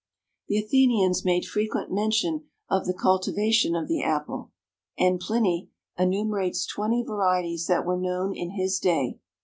The 0.47 0.57
Athenians 0.57 1.23
made 1.23 1.45
frequent 1.45 1.91
mention 1.91 2.45
of 2.67 2.87
the 2.87 2.93
cultivation 2.95 3.75
of 3.75 3.87
the 3.87 4.01
Apple, 4.01 4.49
and 4.97 5.19
Pliny 5.19 5.69
enumerates 5.95 6.65
twenty 6.65 7.03
varieties 7.07 7.67
that 7.67 7.85
were 7.85 8.01
known 8.01 8.35
in 8.35 8.49
his 8.55 8.79
day. 8.79 9.19